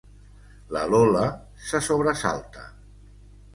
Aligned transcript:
La 0.75 0.85
Lola 0.93 1.27
se 1.73 1.79
sobresalta. 1.89 2.67